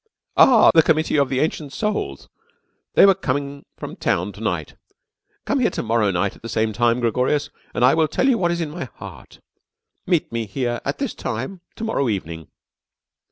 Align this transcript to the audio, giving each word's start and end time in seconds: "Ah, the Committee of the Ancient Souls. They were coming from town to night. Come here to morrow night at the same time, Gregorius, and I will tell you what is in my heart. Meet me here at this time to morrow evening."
"Ah, 0.35 0.71
the 0.73 0.81
Committee 0.81 1.19
of 1.19 1.29
the 1.29 1.39
Ancient 1.39 1.71
Souls. 1.71 2.27
They 2.95 3.05
were 3.05 3.13
coming 3.13 3.65
from 3.77 3.95
town 3.95 4.31
to 4.31 4.41
night. 4.41 4.73
Come 5.45 5.59
here 5.59 5.69
to 5.69 5.83
morrow 5.83 6.09
night 6.09 6.35
at 6.35 6.41
the 6.41 6.49
same 6.49 6.73
time, 6.73 7.01
Gregorius, 7.01 7.51
and 7.75 7.85
I 7.85 7.93
will 7.93 8.07
tell 8.07 8.27
you 8.27 8.39
what 8.39 8.49
is 8.49 8.61
in 8.61 8.71
my 8.71 8.85
heart. 8.85 9.41
Meet 10.07 10.31
me 10.31 10.47
here 10.47 10.81
at 10.85 10.97
this 10.97 11.13
time 11.13 11.61
to 11.75 11.83
morrow 11.83 12.09
evening." 12.09 12.47